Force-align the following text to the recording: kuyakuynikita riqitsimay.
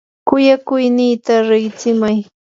kuyakuynikita 0.27 1.33
riqitsimay. 1.49 2.17